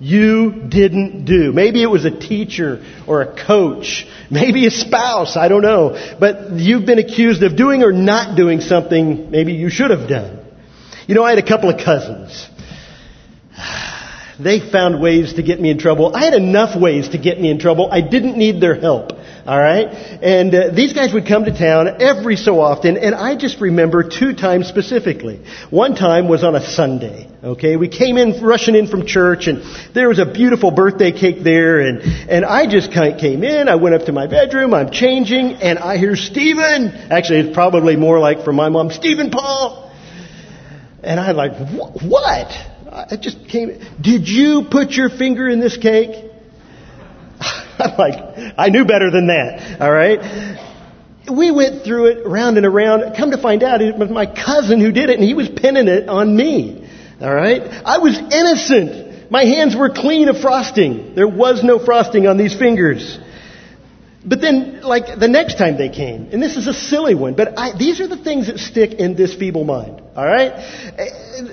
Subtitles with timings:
[0.00, 1.52] you didn't do.
[1.52, 6.16] Maybe it was a teacher or a coach, maybe a spouse, I don't know.
[6.18, 10.38] But you've been accused of doing or not doing something maybe you should have done.
[11.06, 12.48] You know, I had a couple of cousins.
[14.40, 16.14] They found ways to get me in trouble.
[16.14, 17.88] I had enough ways to get me in trouble.
[17.90, 19.10] I didn't need their help.
[19.48, 19.88] All right?
[19.88, 24.06] And uh, these guys would come to town every so often, and I just remember
[24.06, 25.42] two times specifically.
[25.70, 27.30] One time was on a Sunday.
[27.42, 27.76] Okay?
[27.76, 29.62] We came in, rushing in from church, and
[29.94, 33.94] there was a beautiful birthday cake there, and, and I just came in, I went
[33.94, 36.88] up to my bedroom, I'm changing, and I hear Stephen!
[37.10, 39.90] Actually, it's probably more like from my mom, Stephen Paul!
[41.02, 41.56] And I'm like,
[42.02, 42.48] what?
[42.92, 43.80] I just came.
[43.98, 46.27] Did you put your finger in this cake?
[47.78, 49.80] I'm like, I knew better than that.
[49.80, 50.58] All right.
[51.30, 53.14] We went through it round and around.
[53.16, 55.88] Come to find out, it was my cousin who did it, and he was pinning
[55.88, 56.88] it on me.
[57.20, 57.62] All right.
[57.62, 59.30] I was innocent.
[59.30, 61.14] My hands were clean of frosting.
[61.14, 63.18] There was no frosting on these fingers.
[64.24, 67.56] But then, like the next time they came, and this is a silly one, but
[67.56, 70.02] I, these are the things that stick in this feeble mind.
[70.16, 70.52] All right.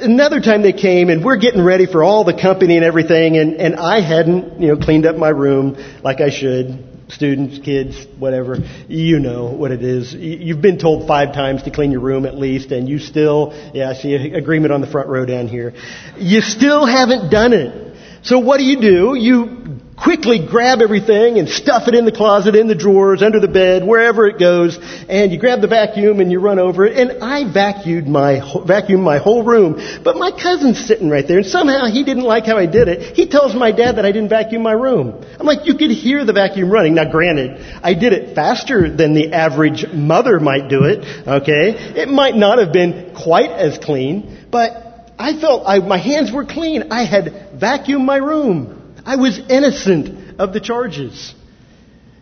[0.02, 3.53] Another time they came, and we're getting ready for all the company and everything, and
[3.57, 6.91] and I hadn't, you know, cleaned up my room like I should.
[7.07, 8.57] Students, kids, whatever,
[8.88, 10.11] you know what it is.
[10.11, 13.91] You've been told five times to clean your room at least, and you still, yeah,
[13.91, 15.75] I see agreement on the front row down here.
[16.17, 17.95] You still haven't done it.
[18.23, 19.13] So what do you do?
[19.13, 23.47] You quickly grab everything and stuff it in the closet, in the drawers, under the
[23.47, 26.97] bed, wherever it goes, and you grab the vacuum and you run over it.
[26.97, 31.47] And I vacuumed my vacuumed my whole room, but my cousin's sitting right there, and
[31.47, 33.16] somehow he didn't like how I did it.
[33.16, 35.23] He tells my dad that I didn't vacuum my room.
[35.39, 36.95] I'm like, you could hear the vacuum running.
[36.95, 41.27] Now, granted, I did it faster than the average mother might do it.
[41.27, 46.31] Okay, it might not have been quite as clean, but I felt I, my hands
[46.31, 46.91] were clean.
[46.91, 48.84] I had vacuumed my room.
[49.06, 51.34] I was innocent of the charges.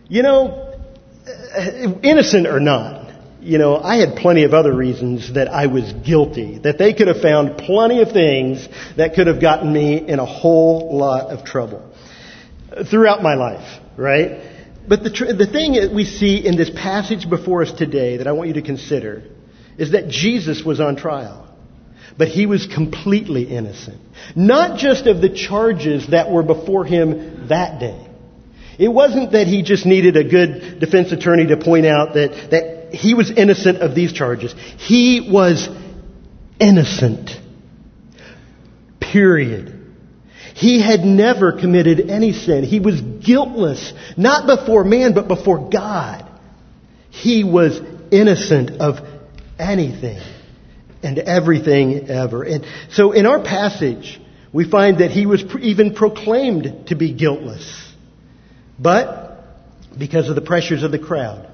[0.09, 0.75] You know,
[1.25, 3.03] uh, innocent or not,
[3.39, 7.07] you know, I had plenty of other reasons that I was guilty, that they could
[7.07, 11.45] have found plenty of things that could have gotten me in a whole lot of
[11.45, 11.93] trouble
[12.89, 14.51] throughout my life, right?
[14.87, 18.27] But the, tr- the thing that we see in this passage before us today that
[18.27, 19.23] I want you to consider
[19.77, 21.52] is that Jesus was on trial.
[22.17, 23.99] But he was completely innocent.
[24.35, 28.07] Not just of the charges that were before him that day.
[28.77, 32.95] It wasn't that he just needed a good defense attorney to point out that, that
[32.95, 34.53] he was innocent of these charges.
[34.77, 35.69] He was
[36.59, 37.31] innocent.
[38.99, 39.79] Period.
[40.55, 42.63] He had never committed any sin.
[42.63, 46.29] He was guiltless, not before man, but before God.
[47.09, 47.79] He was
[48.11, 48.99] innocent of
[49.59, 50.21] anything
[51.03, 52.43] and everything ever.
[52.43, 54.19] And so in our passage,
[54.51, 57.93] we find that he was even proclaimed to be guiltless.
[58.79, 59.43] But
[59.97, 61.49] because of the pressures of the crowd,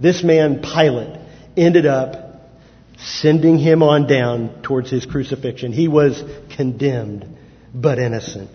[0.00, 1.20] this man, Pilate,
[1.56, 2.24] ended up
[2.98, 5.72] sending him on down towards his crucifixion.
[5.72, 6.22] He was
[6.56, 7.26] condemned,
[7.74, 8.50] but innocent.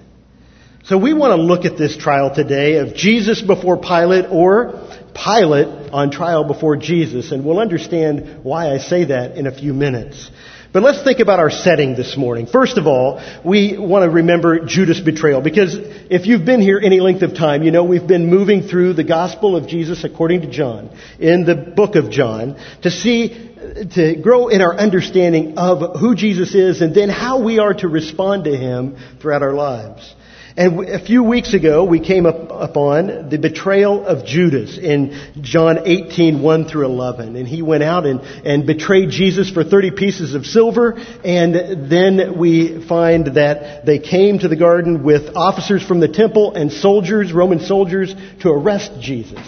[0.84, 5.92] So we want to look at this trial today of Jesus before Pilate or Pilate
[5.92, 10.32] on trial before Jesus, and we'll understand why I say that in a few minutes.
[10.72, 12.46] But let's think about our setting this morning.
[12.46, 17.00] First of all, we want to remember Judas' betrayal because if you've been here any
[17.00, 20.48] length of time, you know we've been moving through the gospel of Jesus according to
[20.50, 23.50] John in the book of John to see
[23.96, 27.88] to grow in our understanding of who Jesus is and then how we are to
[27.88, 30.16] respond to him throughout our lives.
[30.60, 35.88] And a few weeks ago, we came up upon the betrayal of Judas in John
[35.88, 37.38] 18, 1 through 11.
[37.38, 40.96] And he went out and, and betrayed Jesus for 30 pieces of silver.
[41.24, 46.54] And then we find that they came to the garden with officers from the temple
[46.54, 49.40] and soldiers, Roman soldiers, to arrest Jesus.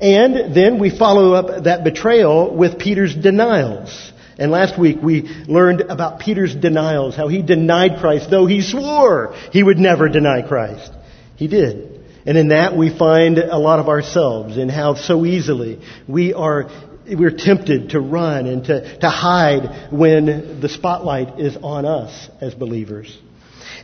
[0.00, 4.12] And then we follow up that betrayal with Peter's denials.
[4.38, 9.34] And last week we learned about Peter's denials, how he denied Christ, though he swore
[9.52, 10.92] he would never deny Christ.
[11.36, 11.90] He did.
[12.26, 16.70] And in that we find a lot of ourselves in how so easily we are
[17.06, 22.54] we're tempted to run and to, to hide when the spotlight is on us as
[22.54, 23.18] believers.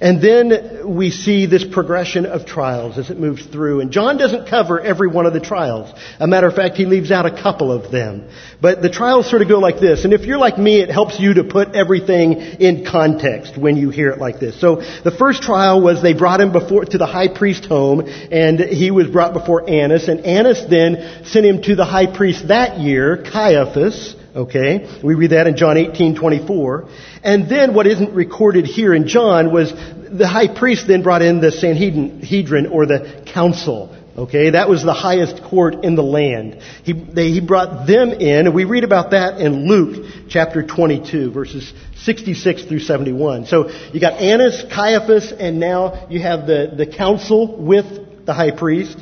[0.00, 3.81] And then we see this progression of trials as it moves through.
[3.81, 5.93] And John doesn't cover every one of the trials.
[6.19, 8.31] A matter of fact, he leaves out a couple of them.
[8.62, 10.05] But the trials sort of go like this.
[10.05, 13.91] And if you're like me, it helps you to put everything in context when you
[13.91, 14.58] hear it like this.
[14.58, 18.58] So the first trial was they brought him before to the high priest home and
[18.58, 22.79] he was brought before Annas and Annas then sent him to the high priest that
[22.79, 25.00] year, Caiaphas, Okay?
[25.03, 26.88] We read that in John 18, 24.
[27.23, 31.41] And then what isn't recorded here in John was the high priest then brought in
[31.41, 33.97] the Sanhedrin or the council.
[34.17, 36.61] Okay, that was the highest court in the land.
[36.82, 41.31] He, they, he brought them in, and we read about that in Luke chapter 22,
[41.31, 41.73] verses
[42.03, 43.47] 66 through 71.
[43.47, 48.50] So you got Annas, Caiaphas, and now you have the, the council with the high
[48.50, 48.99] priest.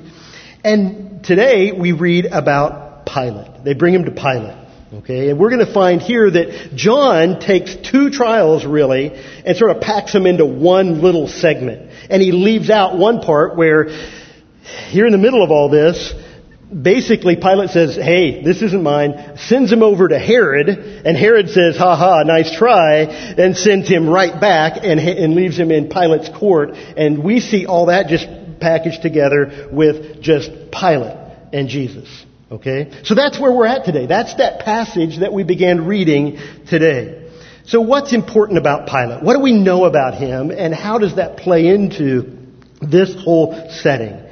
[0.63, 3.65] And today we read about Pilate.
[3.65, 4.68] They bring him to Pilate.
[4.91, 9.13] Okay, and we're going to find here that John takes two trials really
[9.45, 11.91] and sort of packs them into one little segment.
[12.09, 13.89] And he leaves out one part where
[14.89, 16.15] here in the middle of all this,
[16.71, 21.77] basically Pilate says, hey, this isn't mine, sends him over to Herod, and Herod says,
[21.77, 26.31] ha ha, nice try, and sends him right back and, and leaves him in Pilate's
[26.31, 26.71] court.
[26.73, 28.27] And we see all that just
[28.59, 31.17] packaged together with just Pilate
[31.53, 32.25] and Jesus.
[32.51, 32.91] Okay?
[33.05, 34.07] So that's where we're at today.
[34.07, 37.31] That's that passage that we began reading today.
[37.67, 39.23] So what's important about Pilate?
[39.23, 42.39] What do we know about him and how does that play into
[42.81, 44.23] this whole setting?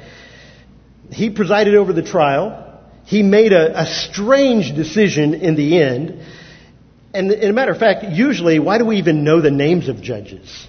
[1.11, 2.81] He presided over the trial.
[3.05, 6.21] He made a, a strange decision in the end.
[7.13, 10.01] And, as a matter of fact, usually, why do we even know the names of
[10.01, 10.67] judges?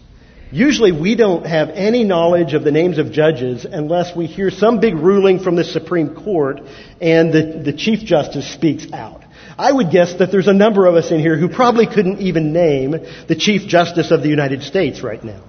[0.50, 4.80] Usually we don't have any knowledge of the names of judges unless we hear some
[4.80, 6.60] big ruling from the Supreme Court
[7.00, 9.24] and the, the Chief Justice speaks out.
[9.58, 12.52] I would guess that there's a number of us in here who probably couldn't even
[12.52, 15.42] name the Chief Justice of the United States right now.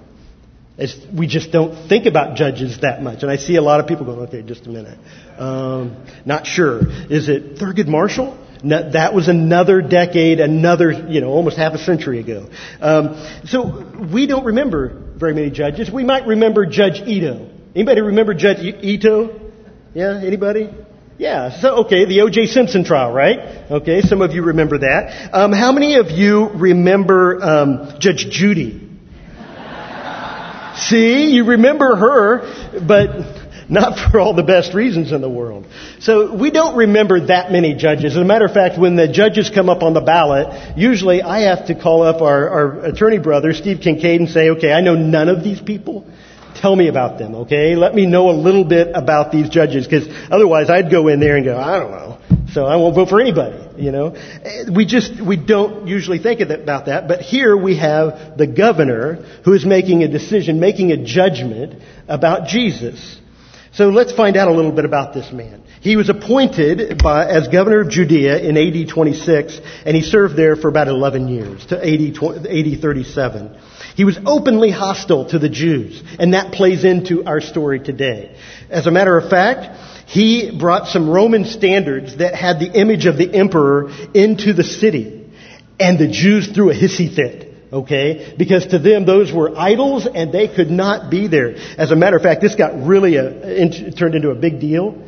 [0.76, 3.22] It's, we just don't think about judges that much.
[3.22, 4.98] And I see a lot of people going, okay, just a minute.
[5.38, 6.80] Um, not sure.
[7.10, 8.36] Is it Thurgood Marshall?
[8.64, 12.48] That was another decade, another, you know, almost half a century ago.
[12.80, 15.90] Um, so we don't remember very many judges.
[15.90, 17.48] We might remember Judge Ito.
[17.74, 19.40] Anybody remember Judge Ito?
[19.94, 20.68] Yeah, anybody?
[21.18, 22.46] Yeah, so okay, the O.J.
[22.46, 23.70] Simpson trial, right?
[23.70, 25.30] Okay, some of you remember that.
[25.34, 28.88] Um, how many of you remember um, Judge Judy?
[30.76, 33.39] See, you remember her, but
[33.70, 35.66] not for all the best reasons in the world.
[36.00, 38.16] So we don't remember that many judges.
[38.16, 41.42] As a matter of fact, when the judges come up on the ballot, usually I
[41.42, 44.96] have to call up our, our attorney brother, Steve Kincaid, and say, okay, I know
[44.96, 46.04] none of these people.
[46.56, 47.76] Tell me about them, okay?
[47.76, 51.36] Let me know a little bit about these judges, because otherwise I'd go in there
[51.36, 52.18] and go, I don't know.
[52.52, 54.08] So I won't vote for anybody, you know.
[54.08, 59.14] Eh, we just, we don't usually think about that, but here we have the governor
[59.44, 63.19] who is making a decision, making a judgment about Jesus.
[63.72, 65.62] So let's find out a little bit about this man.
[65.80, 70.56] He was appointed by, as governor of Judea in AD 26, and he served there
[70.56, 73.56] for about 11 years, to AD, AD 37.
[73.94, 78.36] He was openly hostile to the Jews, and that plays into our story today.
[78.68, 83.16] As a matter of fact, he brought some Roman standards that had the image of
[83.16, 85.30] the emperor into the city,
[85.78, 87.49] and the Jews threw a hissy fit.
[87.72, 88.34] Okay?
[88.36, 91.54] Because to them, those were idols and they could not be there.
[91.78, 95.00] As a matter of fact, this got really a, in, turned into a big deal.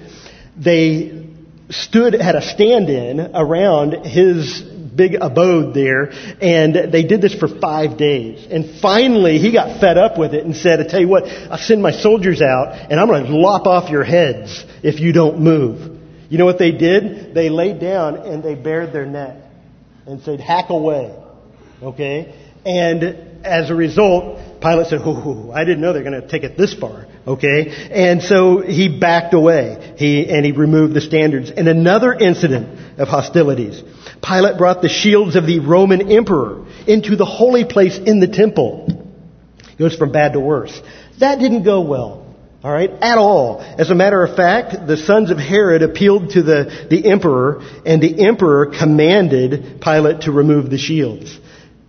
[0.57, 1.27] They
[1.71, 4.63] stood, had a stand-in around his
[4.95, 8.47] big abode there, and they did this for five days.
[8.51, 11.59] And finally, he got fed up with it and said, I tell you what, I'll
[11.59, 15.41] send my soldiers out, and I'm going to lop off your heads if you don't
[15.41, 15.99] move.
[16.29, 17.35] You know what they did?
[17.35, 19.37] They laid down and they bared their neck
[20.07, 21.15] and said, hack away.
[21.83, 22.35] Okay?
[22.65, 26.57] And as a result, Pilate said, "Oh, I didn't know they're going to take it
[26.57, 29.95] this far." Okay, and so he backed away.
[29.97, 31.51] He and he removed the standards.
[31.51, 33.83] And another incident of hostilities,
[34.23, 38.87] Pilate brought the shields of the Roman emperor into the holy place in the temple.
[39.73, 40.81] It goes from bad to worse.
[41.19, 42.23] That didn't go well.
[42.65, 43.61] All right, at all.
[43.61, 48.01] As a matter of fact, the sons of Herod appealed to the, the emperor, and
[48.01, 51.37] the emperor commanded Pilate to remove the shields.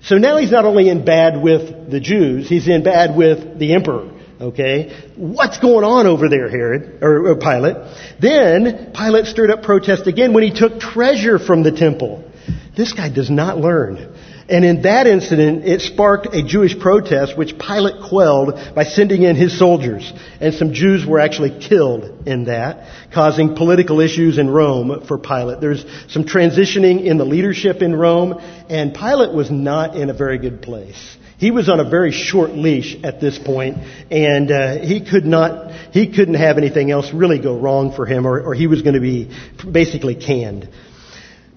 [0.04, 3.74] So now he's not only in bad with the Jews, he's in bad with the
[3.74, 4.12] emperor.
[4.40, 4.94] Okay?
[5.16, 7.78] What's going on over there, Herod, or, or Pilate?
[8.20, 12.30] Then Pilate stirred up protest again when he took treasure from the temple.
[12.76, 14.14] This guy does not learn.
[14.50, 19.38] And in that incident, it sparked a Jewish protest, which Pilate quelled by sending in
[19.38, 20.12] his soldiers.
[20.42, 25.62] And some Jews were actually killed in that, causing political issues in Rome for Pilate.
[25.62, 30.38] There's some transitioning in the leadership in Rome, and Pilate was not in a very
[30.38, 31.18] good place.
[31.38, 33.78] He was on a very short leash at this point,
[34.12, 38.26] and uh, he could not, he couldn't have anything else really go wrong for him,
[38.26, 39.30] or, or he was going to be
[39.70, 40.70] basically canned.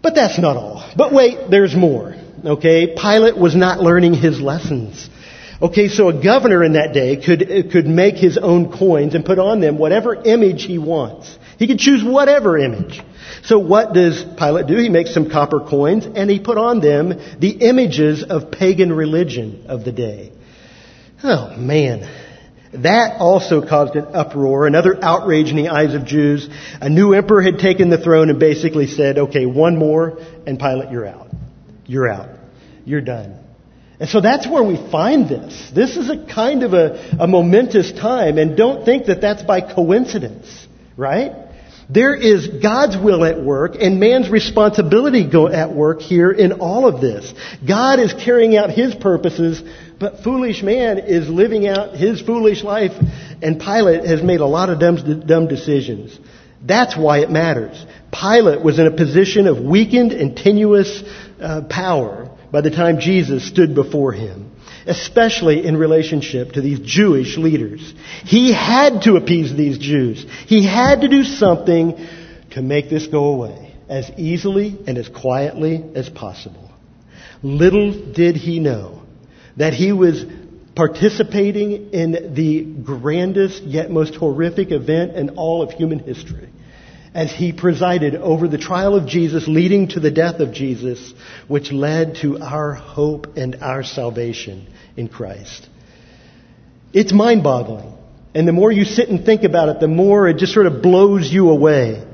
[0.02, 0.90] But that's not all.
[0.96, 2.14] But wait, there's more.
[2.44, 5.08] Okay, Pilate was not learning his lessons.
[5.60, 9.38] Okay, so a governor in that day could, could make his own coins and put
[9.38, 11.38] on them whatever image he wants.
[11.58, 13.02] He could choose whatever image.
[13.42, 14.76] So what does Pilate do?
[14.76, 19.64] He makes some copper coins and he put on them the images of pagan religion
[19.68, 20.32] of the day.
[21.24, 22.06] Oh man.
[22.82, 26.48] That also caused an uproar, another outrage in the eyes of Jews.
[26.80, 30.90] A new emperor had taken the throne and basically said, okay, one more and Pilate,
[30.90, 31.28] you're out.
[31.86, 32.30] You're out.
[32.84, 33.38] You're done.
[33.98, 35.70] And so that's where we find this.
[35.74, 39.62] This is a kind of a, a momentous time, and don't think that that's by
[39.62, 40.66] coincidence,
[40.96, 41.32] right?
[41.88, 46.86] There is God's will at work and man's responsibility go at work here in all
[46.88, 47.32] of this.
[47.66, 49.62] God is carrying out his purposes,
[49.98, 52.92] but foolish man is living out his foolish life,
[53.42, 56.18] and Pilate has made a lot of dumb, dumb decisions.
[56.64, 57.84] That's why it matters.
[58.12, 61.02] Pilate was in a position of weakened and tenuous
[61.40, 64.52] uh, power by the time Jesus stood before him,
[64.86, 67.94] especially in relationship to these Jewish leaders.
[68.24, 70.26] He had to appease these Jews.
[70.46, 72.06] He had to do something
[72.50, 76.70] to make this go away as easily and as quietly as possible.
[77.42, 79.05] Little did he know
[79.56, 80.24] that he was
[80.74, 86.48] participating in the grandest yet most horrific event in all of human history
[87.14, 91.14] as he presided over the trial of Jesus, leading to the death of Jesus,
[91.48, 94.66] which led to our hope and our salvation
[94.98, 95.66] in Christ.
[96.92, 97.94] It's mind boggling.
[98.34, 100.82] And the more you sit and think about it, the more it just sort of
[100.82, 102.06] blows you away.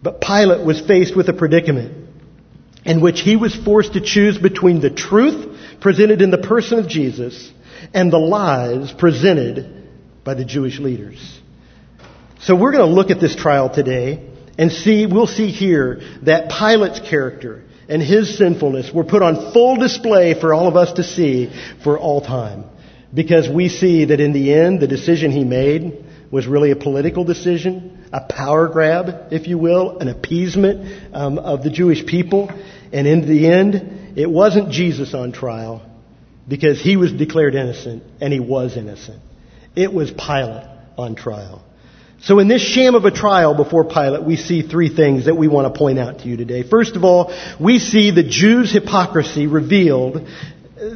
[0.00, 2.08] But Pilate was faced with a predicament
[2.84, 6.88] in which he was forced to choose between the truth presented in the person of
[6.88, 7.50] Jesus
[7.94, 9.88] and the lies presented
[10.24, 11.40] by the Jewish leaders.
[12.40, 16.50] So we're going to look at this trial today and see, we'll see here that
[16.50, 21.02] Pilate's character and his sinfulness were put on full display for all of us to
[21.02, 21.50] see
[21.82, 22.64] for all time.
[23.12, 27.24] Because we see that in the end, the decision he made was really a political
[27.24, 32.50] decision, a power grab, if you will, an appeasement um, of the Jewish people.
[32.92, 35.82] And in the end, it wasn't Jesus on trial
[36.48, 39.22] because he was declared innocent and he was innocent.
[39.76, 41.62] It was Pilate on trial.
[42.20, 45.46] So in this sham of a trial before Pilate, we see three things that we
[45.46, 46.64] want to point out to you today.
[46.64, 50.26] First of all, we see the Jews' hypocrisy revealed,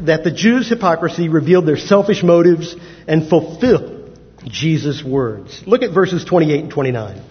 [0.01, 2.75] that the Jews' hypocrisy revealed their selfish motives
[3.07, 5.63] and fulfilled Jesus' words.
[5.65, 7.23] Look at verses 28 and 29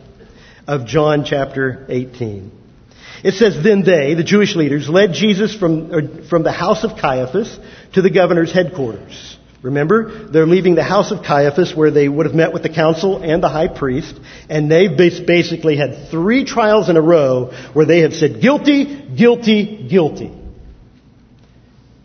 [0.68, 2.61] of John chapter 18.
[3.24, 6.98] It says, Then they, the Jewish leaders, led Jesus from, er, from the house of
[6.98, 7.60] Caiaphas
[7.94, 9.38] to the governor's headquarters.
[9.62, 13.22] Remember, they're leaving the house of Caiaphas where they would have met with the council
[13.22, 18.00] and the high priest, and they've basically had three trials in a row where they
[18.00, 20.32] have said guilty, guilty, guilty.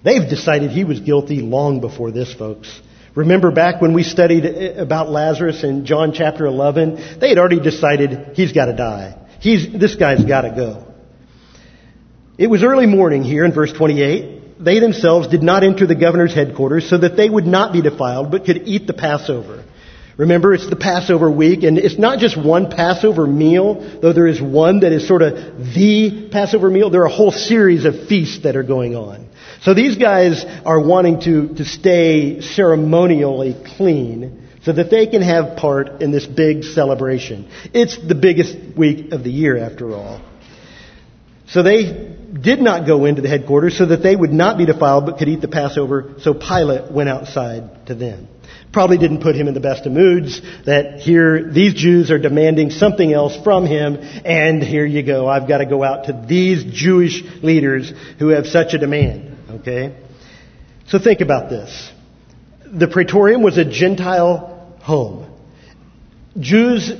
[0.02, 2.80] They've decided he was guilty long before this, folks.
[3.14, 7.18] Remember back when we studied eh, about Lazarus in John chapter 11?
[7.18, 9.16] They had already decided he's got to die.
[9.40, 10.85] He's, this guy's got to go.
[12.38, 16.34] It was early morning here in verse 28 they themselves did not enter the governor's
[16.34, 19.64] headquarters so that they would not be defiled, but could eat the Passover.
[20.16, 24.40] Remember, it's the Passover week, and it's not just one Passover meal, though there is
[24.40, 25.34] one that is sort of
[25.74, 26.88] the Passover meal.
[26.88, 29.28] There are a whole series of feasts that are going on.
[29.60, 35.58] So these guys are wanting to, to stay ceremonially clean so that they can have
[35.58, 37.50] part in this big celebration.
[37.74, 40.22] It's the biggest week of the year, after all.
[41.48, 45.06] So they did not go into the headquarters so that they would not be defiled
[45.06, 46.14] but could eat the Passover.
[46.20, 48.28] So Pilate went outside to them.
[48.72, 52.70] Probably didn't put him in the best of moods that here these Jews are demanding
[52.70, 55.28] something else from him and here you go.
[55.28, 59.38] I've got to go out to these Jewish leaders who have such a demand.
[59.50, 59.96] Okay?
[60.88, 61.90] So think about this.
[62.66, 65.35] The praetorium was a Gentile home.
[66.38, 66.92] Jews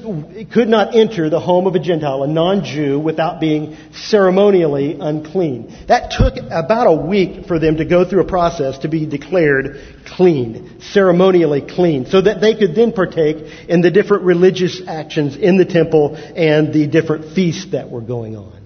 [0.53, 5.75] could not enter the home of a Gentile, a non-Jew, without being ceremonially unclean.
[5.89, 9.81] That took about a week for them to go through a process to be declared
[10.07, 13.37] clean, ceremonially clean, so that they could then partake
[13.69, 18.37] in the different religious actions in the temple and the different feasts that were going
[18.37, 18.57] on.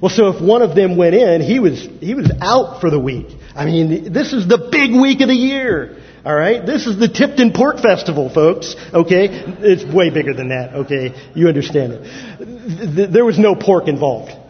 [0.00, 2.98] Well, so if one of them went in, he was, he was out for the
[2.98, 3.28] week.
[3.54, 5.96] I mean, this is the big week of the year.
[6.24, 6.64] All right?
[6.64, 8.74] This is the Tipton Pork Festival, folks.
[8.92, 9.28] Okay?
[9.30, 10.74] It's way bigger than that.
[10.74, 11.12] Okay?
[11.34, 13.12] You understand it.
[13.12, 14.30] There was no pork involved.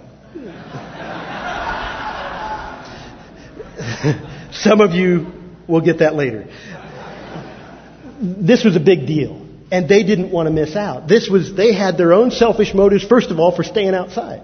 [4.52, 5.32] Some of you
[5.66, 6.46] will get that later.
[8.20, 9.44] This was a big deal.
[9.72, 11.08] And they didn't want to miss out.
[11.08, 14.42] This was, they had their own selfish motives, first of all, for staying outside.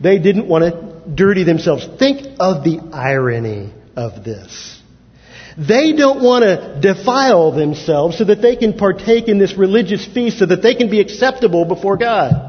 [0.00, 1.86] They didn't want to dirty themselves.
[1.98, 4.81] Think of the irony of this.
[5.58, 10.38] They don't want to defile themselves so that they can partake in this religious feast
[10.38, 12.48] so that they can be acceptable before God.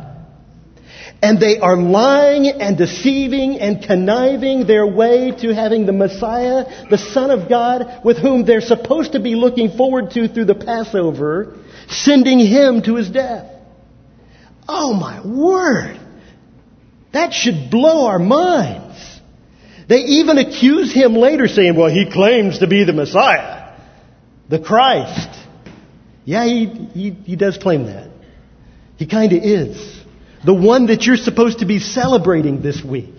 [1.21, 6.97] And they are lying and deceiving and conniving their way to having the Messiah, the
[6.97, 11.57] Son of God, with whom they're supposed to be looking forward to through the Passover,
[11.87, 13.49] sending him to his death.
[14.67, 15.99] Oh my word!
[17.13, 19.12] That should blow our minds.
[19.87, 23.77] They even accuse him later saying, well, he claims to be the Messiah,
[24.49, 25.29] the Christ.
[26.25, 28.09] Yeah, he, he, he does claim that.
[28.97, 30.01] He kind of is.
[30.45, 33.13] The one that you're supposed to be celebrating this week.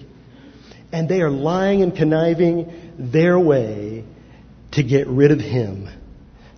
[0.93, 4.05] And they are lying and conniving their way
[4.73, 5.89] to get rid of him.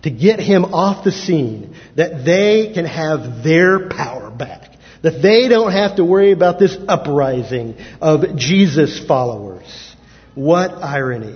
[0.03, 1.75] To get him off the scene.
[1.95, 4.71] That they can have their power back.
[5.01, 9.86] That they don't have to worry about this uprising of Jesus followers.
[10.37, 11.35] What irony.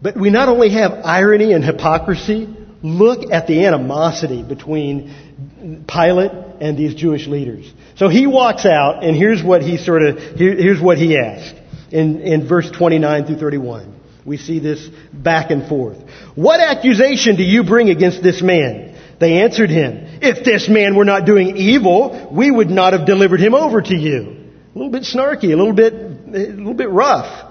[0.00, 2.48] But we not only have irony and hypocrisy,
[2.82, 7.70] look at the animosity between Pilate and these Jewish leaders.
[7.96, 11.54] So he walks out, and here's what he sort of, here, here's what he asked
[11.90, 13.94] in, in verse 29 through 31.
[14.24, 15.98] We see this back and forth.
[16.34, 18.98] What accusation do you bring against this man?
[19.20, 23.40] They answered him, If this man were not doing evil, we would not have delivered
[23.40, 24.50] him over to you.
[24.74, 27.43] A little bit snarky, a little bit, a little bit rough.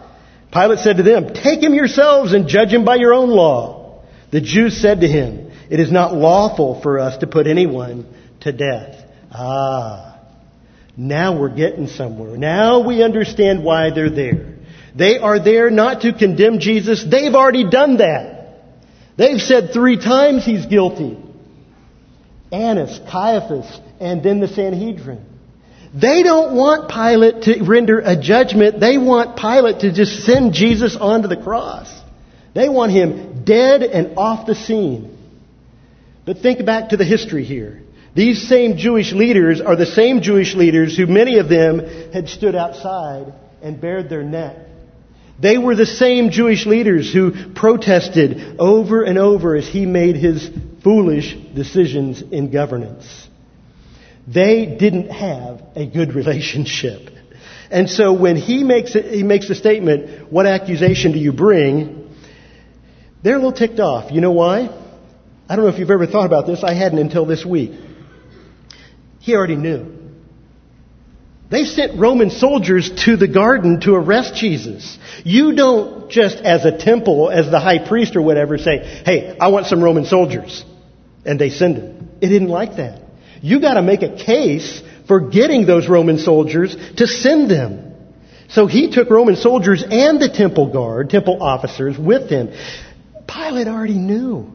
[0.54, 4.04] Pilate said to them, Take him yourselves and judge him by your own law.
[4.32, 8.06] The Jews said to him, It is not lawful for us to put anyone
[8.42, 9.04] to death.
[9.32, 10.20] Ah,
[10.96, 12.38] now we're getting somewhere.
[12.38, 14.54] Now we understand why they're there.
[14.96, 17.04] They are there not to condemn Jesus.
[17.04, 18.60] They've already done that.
[19.18, 21.18] They've said three times he's guilty.
[22.52, 25.26] Annas, Caiaphas, and then the Sanhedrin.
[25.94, 28.80] They don't want Pilate to render a judgment.
[28.80, 31.88] They want Pilate to just send Jesus onto the cross.
[32.56, 35.18] They want him dead and off the scene.
[36.26, 37.82] But think back to the history here.
[38.16, 42.56] These same Jewish leaders are the same Jewish leaders who many of them had stood
[42.56, 44.58] outside and bared their neck.
[45.40, 50.50] They were the same Jewish leaders who protested over and over as he made his
[50.84, 53.23] foolish decisions in governance.
[54.28, 57.10] They didn't have a good relationship.
[57.70, 62.16] And so when he makes, it, he makes a statement, what accusation do you bring?
[63.24, 64.12] They're a little ticked off.
[64.12, 64.70] You know why?
[65.50, 66.64] I don't know if you've ever thought about this.
[66.64, 67.72] I hadn't until this week.
[69.20, 69.92] He already knew.
[71.50, 74.98] They sent Roman soldiers to the garden to arrest Jesus.
[75.24, 79.50] You don't just as a temple, as the high priest or whatever, say, hey, I
[79.50, 80.66] want some Roman soldiers.
[81.26, 82.10] And they send them.
[82.22, 83.03] It didn't like that.
[83.44, 87.94] You gotta make a case for getting those Roman soldiers to send them.
[88.48, 92.54] So he took Roman soldiers and the temple guard, temple officers with him.
[93.28, 94.50] Pilate already knew.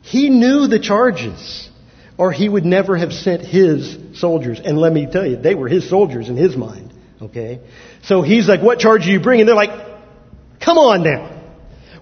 [0.00, 1.68] He knew the charges
[2.16, 4.60] or he would never have sent his soldiers.
[4.64, 6.94] And let me tell you, they were his soldiers in his mind.
[7.20, 7.60] Okay?
[8.04, 9.44] So he's like, what charge are you bringing?
[9.44, 9.98] They're like,
[10.58, 11.42] come on now.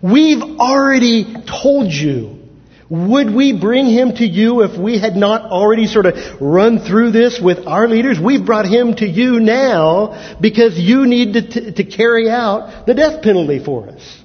[0.01, 2.44] We've already told you.
[2.91, 7.13] Would we bring him to you if we had not already sort of run through
[7.13, 8.21] this with our leaders?
[8.21, 12.95] We've brought him to you now because you need to, t- to carry out the
[12.95, 14.21] death penalty for us.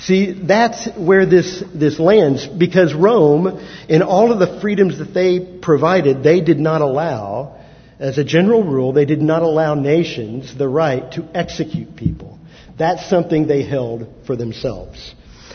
[0.00, 5.40] See, that's where this, this lands because Rome, in all of the freedoms that they
[5.40, 7.58] provided, they did not allow,
[7.98, 12.38] as a general rule, they did not allow nations the right to execute people.
[12.76, 15.14] That's something they held for themselves.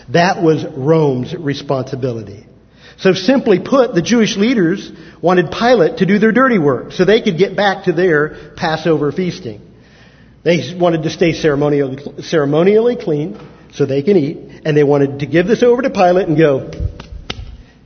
[0.09, 2.45] That was Rome's responsibility.
[2.97, 7.21] So simply put, the Jewish leaders wanted Pilate to do their dirty work so they
[7.21, 9.61] could get back to their Passover feasting.
[10.43, 13.39] They wanted to stay ceremonially, ceremonially clean
[13.71, 14.61] so they can eat.
[14.65, 16.69] And they wanted to give this over to Pilate and go,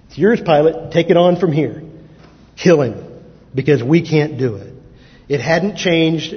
[0.08, 0.92] it's yours, Pilate.
[0.92, 1.84] Take it on from here.
[2.58, 3.04] Kill him.
[3.54, 4.74] Because we can't do it.
[5.30, 6.34] It hadn't changed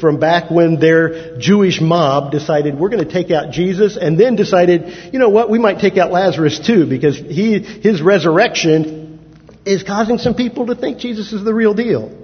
[0.00, 4.36] from back when their Jewish mob decided we're going to take out Jesus and then
[4.36, 9.18] decided, you know what, we might take out Lazarus too because he, his resurrection
[9.64, 12.16] is causing some people to think Jesus is the real deal.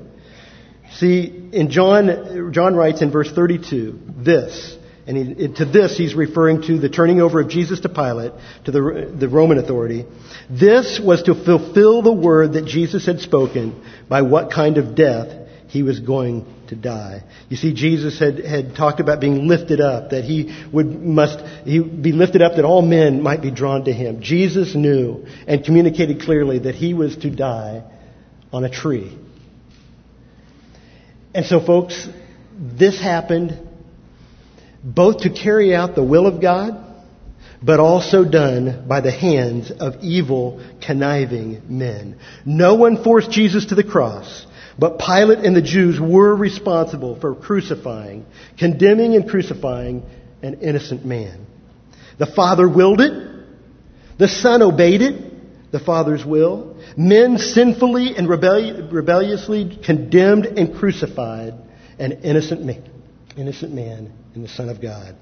[0.93, 6.63] See, in John, John writes in verse 32, this, and he, to this, he's referring
[6.63, 8.33] to the turning over of Jesus to Pilate,
[8.67, 10.07] to the, the Roman authority.
[10.49, 15.48] This was to fulfill the word that Jesus had spoken by what kind of death
[15.69, 17.23] he was going to die.
[17.49, 21.79] You see, Jesus had, had talked about being lifted up, that he would must he
[21.81, 24.21] be lifted up that all men might be drawn to him.
[24.23, 27.85] Jesus knew and communicated clearly that he was to die
[28.53, 29.17] on a tree.
[31.35, 32.09] And so folks,
[32.59, 33.69] this happened
[34.83, 36.85] both to carry out the will of God,
[37.63, 42.19] but also done by the hands of evil, conniving men.
[42.47, 44.47] No one forced Jesus to the cross,
[44.79, 48.27] but Pilate and the Jews were responsible for crucifying,
[48.59, 50.05] condemning and crucifying
[50.43, 51.47] an innocent man.
[52.19, 53.13] The Father willed it.
[54.19, 56.77] The Son obeyed it, the Father's will.
[56.97, 61.55] Men sinfully and rebelli- rebelliously condemned and crucified
[61.99, 62.89] an innocent man,
[63.37, 65.17] innocent man in the Son of God.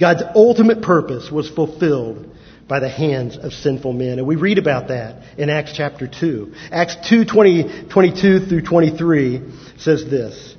[0.00, 2.30] God's ultimate purpose was fulfilled
[2.68, 4.18] by the hands of sinful men.
[4.18, 6.54] And we read about that in Acts chapter 2.
[6.72, 9.42] Acts 2, 20, 22 through 23
[9.78, 10.54] says this.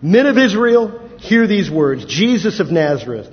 [0.00, 2.04] Men of Israel, hear these words.
[2.04, 3.28] Jesus of Nazareth,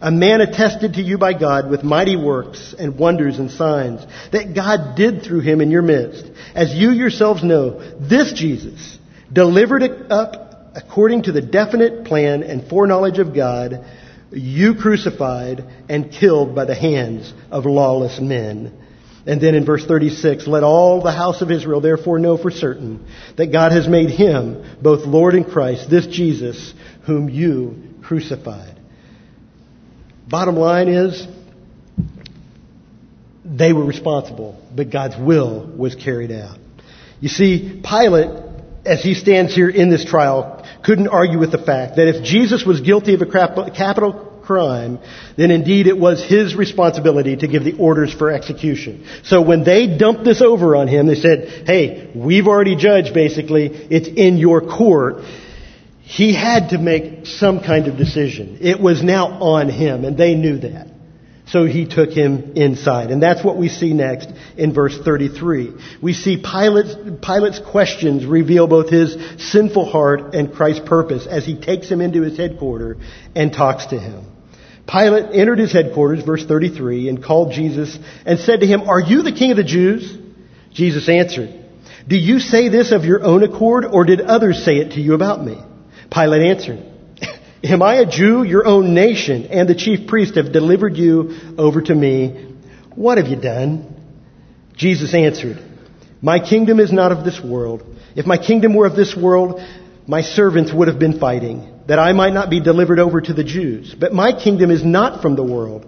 [0.00, 4.00] a man attested to you by God with mighty works and wonders and signs
[4.32, 6.30] that God did through him in your midst.
[6.54, 8.98] As you yourselves know, this Jesus,
[9.30, 13.84] delivered up according to the definite plan and foreknowledge of God,
[14.30, 18.76] you crucified and killed by the hands of lawless men.
[19.26, 23.06] And then in verse 36, let all the house of Israel therefore know for certain
[23.36, 28.78] that God has made him both Lord and Christ, this Jesus whom you crucified.
[30.28, 31.26] Bottom line is,
[33.44, 36.58] they were responsible, but God's will was carried out.
[37.20, 38.30] You see, Pilate,
[38.84, 40.55] as he stands here in this trial,
[40.86, 45.00] couldn't argue with the fact that if Jesus was guilty of a capital crime,
[45.36, 49.04] then indeed it was his responsibility to give the orders for execution.
[49.24, 53.66] So when they dumped this over on him, they said, hey, we've already judged basically,
[53.66, 55.24] it's in your court.
[56.02, 58.58] He had to make some kind of decision.
[58.60, 60.86] It was now on him, and they knew that.
[61.46, 63.12] So he took him inside.
[63.12, 65.74] And that's what we see next in verse 33.
[66.02, 71.58] We see Pilate's, Pilate's questions reveal both his sinful heart and Christ's purpose as he
[71.58, 72.96] takes him into his headquarters
[73.36, 74.24] and talks to him.
[74.88, 79.22] Pilate entered his headquarters, verse 33, and called Jesus and said to him, Are you
[79.22, 80.16] the king of the Jews?
[80.72, 81.64] Jesus answered,
[82.08, 85.14] Do you say this of your own accord, or did others say it to you
[85.14, 85.60] about me?
[86.10, 86.84] Pilate answered,
[87.66, 88.44] Am I a Jew?
[88.44, 92.54] Your own nation and the chief priest have delivered you over to me.
[92.94, 93.92] What have you done?
[94.76, 95.58] Jesus answered,
[96.22, 97.82] My kingdom is not of this world.
[98.14, 99.60] If my kingdom were of this world,
[100.06, 103.42] my servants would have been fighting, that I might not be delivered over to the
[103.42, 103.94] Jews.
[103.98, 105.86] But my kingdom is not from the world.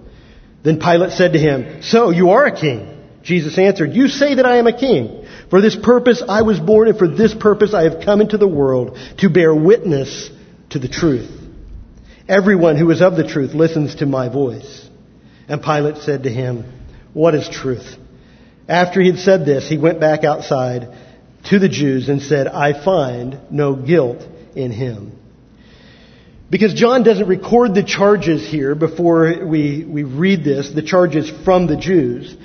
[0.65, 2.97] Then Pilate said to him, So you are a king?
[3.23, 5.27] Jesus answered, You say that I am a king.
[5.49, 8.49] For this purpose I was born, and for this purpose I have come into the
[8.49, 10.31] world, to bear witness
[10.71, 11.38] to the truth.
[12.29, 14.87] Everyone who is of the truth listens to my voice.
[15.49, 16.71] And Pilate said to him,
[17.15, 17.97] What is truth?
[18.69, 20.95] After he had said this, he went back outside
[21.45, 24.23] to the Jews and said, I find no guilt
[24.55, 25.13] in him.
[26.51, 31.67] Because John doesn't record the charges here before we, we read this, the charges from
[31.67, 32.37] the Jews.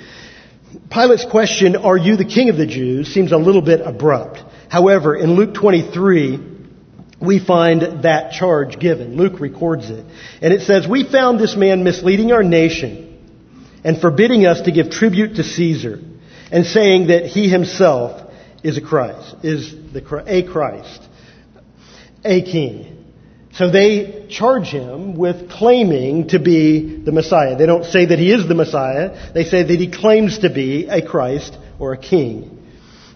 [0.90, 3.12] Pilate's question, Are you the king of the Jews?
[3.12, 4.42] seems a little bit abrupt.
[4.70, 6.53] However, in Luke 23,
[7.20, 9.16] we find that charge given.
[9.16, 10.04] Luke records it.
[10.42, 13.10] And it says, We found this man misleading our nation
[13.84, 16.00] and forbidding us to give tribute to Caesar
[16.50, 21.02] and saying that he himself is a Christ, is the, a Christ,
[22.24, 22.90] a king.
[23.52, 27.56] So they charge him with claiming to be the Messiah.
[27.56, 29.32] They don't say that he is the Messiah.
[29.32, 32.50] They say that he claims to be a Christ or a king.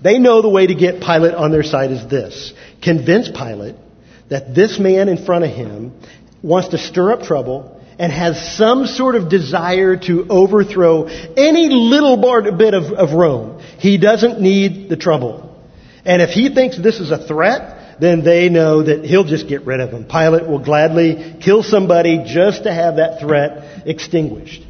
[0.00, 2.52] They know the way to get Pilate on their side is this.
[2.82, 3.74] Convince Pilate
[4.28, 5.92] that this man in front of him
[6.42, 12.16] wants to stir up trouble and has some sort of desire to overthrow any little
[12.56, 13.60] bit of, of Rome.
[13.78, 15.56] He doesn't need the trouble.
[16.04, 19.66] And if he thinks this is a threat, then they know that he'll just get
[19.66, 20.04] rid of him.
[20.04, 24.62] Pilate will gladly kill somebody just to have that threat extinguished.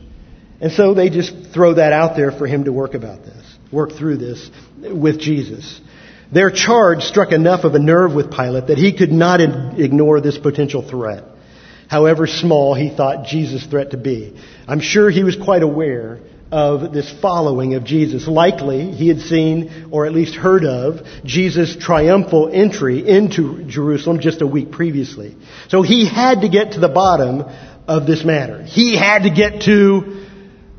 [0.61, 3.92] And so they just throw that out there for him to work about this, work
[3.92, 5.81] through this with Jesus.
[6.31, 10.37] Their charge struck enough of a nerve with Pilate that he could not ignore this
[10.37, 11.25] potential threat,
[11.88, 14.37] however small he thought Jesus' threat to be.
[14.67, 16.21] I'm sure he was quite aware
[16.53, 18.27] of this following of Jesus.
[18.27, 24.43] Likely, he had seen, or at least heard of, Jesus' triumphal entry into Jerusalem just
[24.43, 25.35] a week previously.
[25.69, 27.45] So he had to get to the bottom
[27.87, 28.62] of this matter.
[28.62, 30.27] He had to get to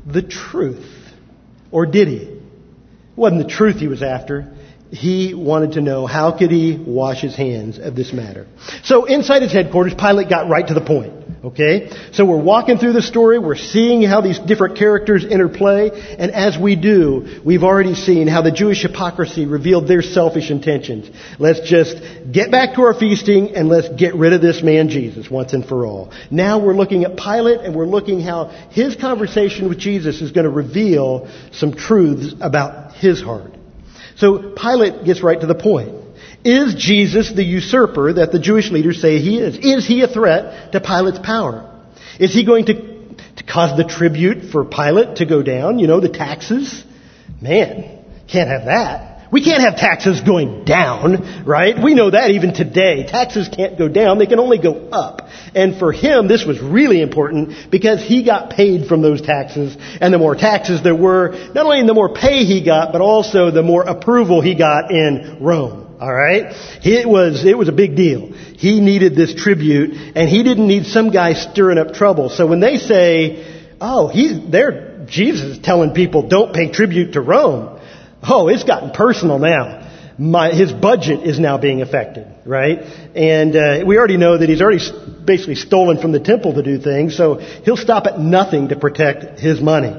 [0.06, 0.86] the truth.
[1.72, 2.16] Or did he?
[2.16, 2.42] It
[3.16, 4.56] wasn't the truth he was after
[4.90, 8.46] he wanted to know how could he wash his hands of this matter.
[8.82, 11.14] So inside his headquarters, Pilate got right to the point.
[11.44, 11.90] Okay?
[12.12, 16.58] So we're walking through the story, we're seeing how these different characters interplay, and as
[16.58, 21.10] we do, we've already seen how the Jewish hypocrisy revealed their selfish intentions.
[21.38, 21.96] Let's just
[22.30, 25.64] get back to our feasting and let's get rid of this man Jesus once and
[25.64, 26.12] for all.
[26.30, 30.44] Now we're looking at Pilate and we're looking how his conversation with Jesus is going
[30.44, 33.54] to reveal some truths about his heart.
[34.20, 35.94] So Pilate gets right to the point.
[36.44, 39.56] Is Jesus the usurper that the Jewish leaders say he is?
[39.56, 41.66] Is he a threat to Pilate's power?
[42.18, 45.78] Is he going to, to cause the tribute for Pilate to go down?
[45.78, 46.84] You know, the taxes?
[47.40, 49.09] Man, can't have that.
[49.32, 51.80] We can't have taxes going down, right?
[51.80, 53.06] We know that even today.
[53.06, 55.28] Taxes can't go down, they can only go up.
[55.54, 59.76] And for him, this was really important because he got paid from those taxes.
[60.00, 63.50] And the more taxes there were, not only the more pay he got, but also
[63.50, 65.96] the more approval he got in Rome.
[66.00, 66.46] All right?
[66.82, 68.32] It was, it was a big deal.
[68.32, 72.30] He needed this tribute and he didn't need some guy stirring up trouble.
[72.30, 77.20] So when they say, oh, he's, they're, Jesus is telling people don't pay tribute to
[77.20, 77.79] Rome.
[78.22, 79.88] Oh, it's gotten personal now.
[80.18, 82.80] My, his budget is now being affected, right?
[83.14, 84.84] And uh, we already know that he's already
[85.24, 89.40] basically stolen from the temple to do things, so he'll stop at nothing to protect
[89.40, 89.94] his money.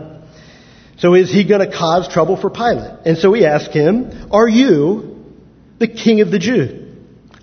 [0.99, 2.99] So is he going to cause trouble for Pilate?
[3.05, 5.25] And so we ask him, are you
[5.79, 6.95] the king of the Jews?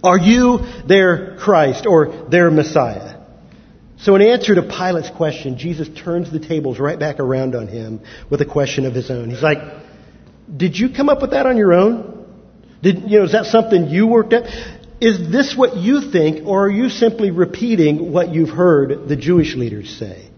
[0.05, 3.17] Are you their Christ or their Messiah?
[3.99, 8.01] So in answer to Pilate's question, Jesus turns the tables right back around on him
[8.31, 9.31] with a question of his own.
[9.31, 9.59] He's like,
[10.57, 12.27] did you come up with that on your own?
[12.83, 14.45] Did, you know, is that something you worked up?
[15.01, 19.55] Is this what you think, or are you simply repeating what you've heard the Jewish
[19.55, 20.29] leaders say?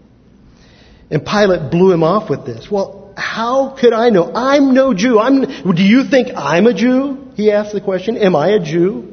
[1.09, 2.69] And Pilate blew him off with this.
[2.69, 4.31] Well, how could I know?
[4.33, 5.19] I'm no Jew.
[5.19, 7.31] I'm, do you think I'm a Jew?
[7.35, 8.17] He asked the question.
[8.17, 9.07] Am I a Jew?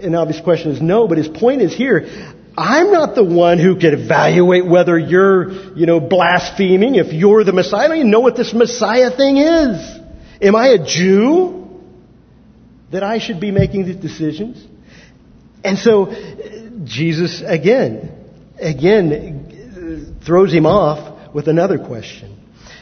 [0.00, 2.34] An obvious question is no, but his point is here.
[2.60, 7.54] I'm not the one who could evaluate whether you're, you know, blaspheming, if you're the
[7.54, 7.86] Messiah.
[7.86, 9.98] I don't even know what this Messiah thing is.
[10.42, 11.80] Am I a Jew
[12.92, 14.62] that I should be making these decisions?
[15.64, 16.12] And so,
[16.84, 18.10] Jesus again,
[18.60, 22.36] again, throws him off with another question.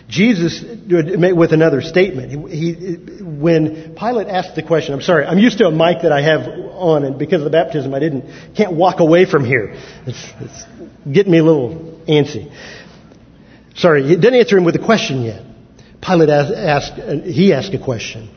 [0.09, 5.59] Jesus, with another statement, he, he, when Pilate asked the question, I'm sorry, I'm used
[5.59, 8.73] to a mic that I have on, and because of the baptism, I didn't, can't
[8.73, 9.75] walk away from here.
[10.07, 10.65] It's, it's
[11.11, 12.53] getting me a little antsy.
[13.77, 15.43] Sorry, he didn't answer him with a question yet.
[16.01, 18.31] Pilate asked, asked, uh, he asked a question.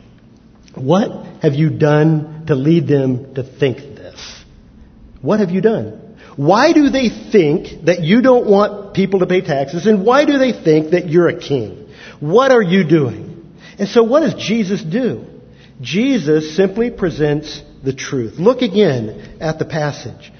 [0.74, 1.10] What
[1.42, 4.44] have you done to lead them to think this?
[5.20, 6.16] What have you done?
[6.36, 9.86] Why do they think that you don't want people to pay taxes?
[9.86, 11.88] And why do they think that you're a king?
[12.20, 13.54] What are you doing?
[13.78, 15.26] And so what does Jesus do?
[15.80, 18.34] Jesus simply presents the truth.
[18.38, 20.32] Look again at the passage.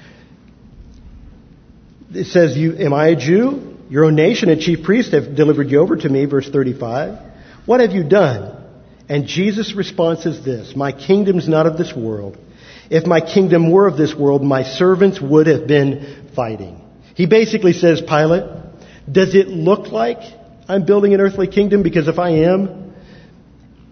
[2.11, 3.77] It says, you, am I a Jew?
[3.89, 7.19] Your own nation and chief priests have delivered you over to me, verse 35.
[7.65, 8.59] What have you done?
[9.09, 12.37] And Jesus' response is this, my kingdom's not of this world.
[12.89, 16.81] If my kingdom were of this world, my servants would have been fighting.
[17.15, 18.43] He basically says, Pilate,
[19.11, 20.19] does it look like
[20.67, 21.83] I'm building an earthly kingdom?
[21.83, 22.82] Because if I am,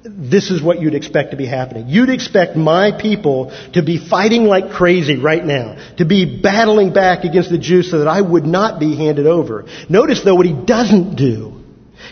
[0.03, 1.87] this is what you'd expect to be happening.
[1.87, 7.23] You'd expect my people to be fighting like crazy right now, to be battling back
[7.23, 9.65] against the Jews so that I would not be handed over.
[9.89, 11.61] Notice though what he doesn't do.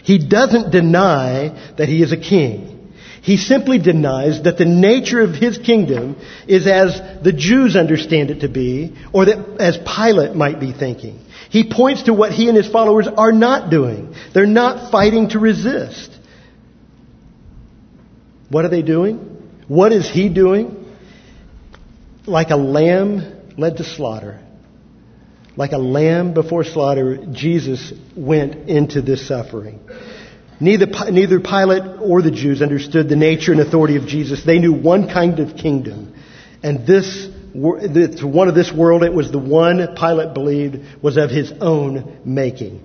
[0.03, 2.93] He doesn't deny that he is a king.
[3.21, 6.15] He simply denies that the nature of his kingdom
[6.47, 11.19] is as the Jews understand it to be, or that as Pilate might be thinking.
[11.49, 14.15] He points to what he and his followers are not doing.
[14.33, 16.15] They're not fighting to resist.
[18.49, 19.17] What are they doing?
[19.67, 20.85] What is he doing?
[22.25, 24.39] Like a lamb led to slaughter.
[25.55, 29.79] Like a lamb before slaughter, Jesus went into this suffering.
[30.59, 34.43] Neither, neither Pilate or the Jews understood the nature and authority of Jesus.
[34.43, 36.15] They knew one kind of kingdom.
[36.63, 41.29] And this, it's one of this world, it was the one Pilate believed was of
[41.29, 42.83] his own making.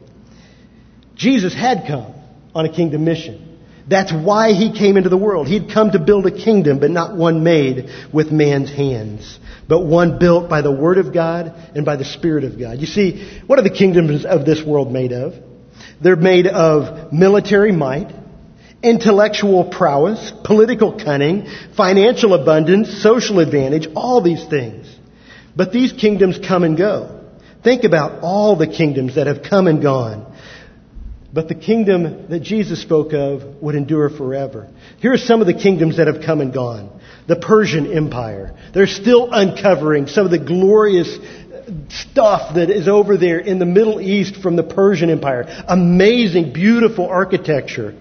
[1.16, 2.14] Jesus had come
[2.55, 3.53] on a kingdom mission.
[3.86, 5.46] That's why he came into the world.
[5.46, 10.18] He'd come to build a kingdom, but not one made with man's hands, but one
[10.18, 12.78] built by the Word of God and by the Spirit of God.
[12.78, 15.34] You see, what are the kingdoms of this world made of?
[16.00, 18.10] They're made of military might,
[18.82, 24.86] intellectual prowess, political cunning, financial abundance, social advantage, all these things.
[25.54, 27.20] But these kingdoms come and go.
[27.62, 30.33] Think about all the kingdoms that have come and gone.
[31.34, 34.68] But the kingdom that Jesus spoke of would endure forever.
[35.00, 37.00] Here are some of the kingdoms that have come and gone.
[37.26, 38.54] The Persian Empire.
[38.72, 41.18] They're still uncovering some of the glorious
[41.88, 45.64] stuff that is over there in the Middle East from the Persian Empire.
[45.66, 47.96] Amazing, beautiful architecture.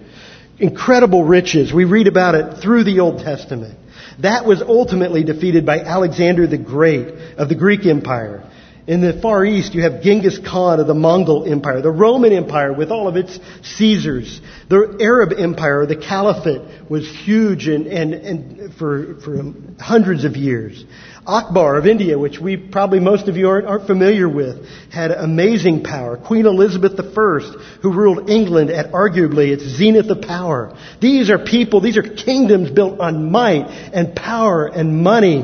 [0.60, 1.72] Incredible riches.
[1.72, 3.76] We read about it through the Old Testament.
[4.20, 8.48] That was ultimately defeated by Alexander the Great of the Greek Empire.
[8.86, 12.70] In the Far East, you have Genghis Khan of the Mongol Empire, the Roman Empire
[12.70, 18.74] with all of its Caesars, the Arab Empire, the Caliphate was huge and, and, and
[18.74, 20.84] for, for hundreds of years.
[21.26, 25.82] Akbar of India, which we probably most of you aren't, aren't familiar with, had amazing
[25.82, 26.18] power.
[26.18, 27.38] Queen Elizabeth I,
[27.80, 30.76] who ruled England at arguably its zenith of power.
[31.00, 35.42] These are people, these are kingdoms built on might and power and money.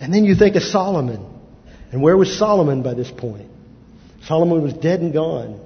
[0.00, 1.33] And then you think of Solomon.
[1.94, 3.46] And where was Solomon by this point?
[4.24, 5.60] Solomon was dead and gone.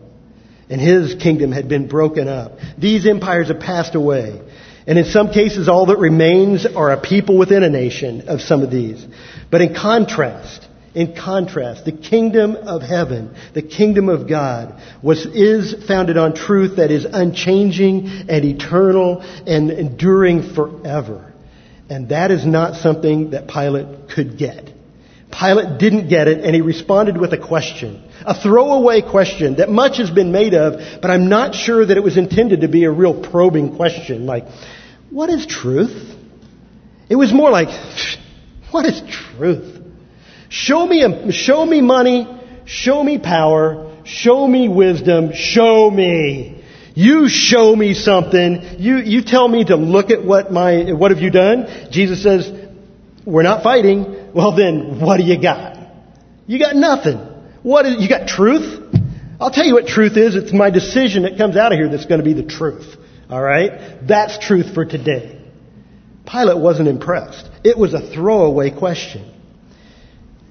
[0.69, 2.59] And his kingdom had been broken up.
[2.77, 4.39] These empires have passed away.
[4.87, 8.61] And in some cases, all that remains are a people within a nation of some
[8.61, 9.03] of these.
[9.51, 15.87] But in contrast, in contrast, the kingdom of heaven, the kingdom of God, was, is
[15.87, 21.33] founded on truth that is unchanging and eternal and enduring forever.
[21.89, 24.75] And that is not something that Pilate could get.
[25.31, 28.03] Pilate didn't get it and he responded with a question.
[28.25, 32.03] A throwaway question that much has been made of, but I'm not sure that it
[32.03, 34.45] was intended to be a real probing question like,
[35.11, 36.15] what is truth?
[37.09, 37.69] It was more like,
[38.71, 39.83] what is truth?
[40.49, 42.27] Show me, a, show me money,
[42.65, 46.65] show me power, show me wisdom, show me.
[46.95, 48.77] You show me something.
[48.79, 51.69] You, you tell me to look at what my, what have you done?
[51.91, 52.51] Jesus says,
[53.25, 54.18] we're not fighting.
[54.35, 55.79] Well then, what do you got?
[56.47, 57.19] You got nothing.
[57.63, 58.85] What is, you got truth?
[59.41, 60.35] I'll tell you what truth is.
[60.35, 62.97] It's my decision that comes out of here that's going to be the truth.
[63.31, 64.07] Alright?
[64.07, 65.41] That's truth for today.
[66.27, 67.49] Pilate wasn't impressed.
[67.65, 69.35] It was a throwaway question.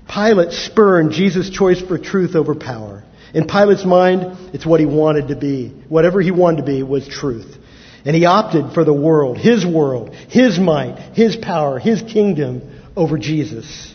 [0.08, 3.04] Pilate spurned Jesus' choice for truth over power.
[3.34, 5.70] In Pilate's mind, it's what he wanted to be.
[5.90, 7.58] Whatever he wanted to be was truth.
[8.06, 13.18] And he opted for the world, his world, his might, his power, his kingdom over
[13.18, 13.94] Jesus.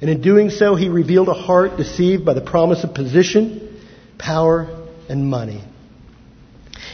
[0.00, 3.80] And in doing so, he revealed a heart deceived by the promise of position,
[4.18, 5.64] power, and money.